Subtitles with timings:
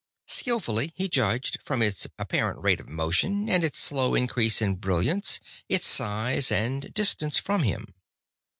[0.25, 5.39] Skilfully he judged, from its apparent rate of motion and its slow increase in brilliance,
[5.69, 7.93] its size and distance from him.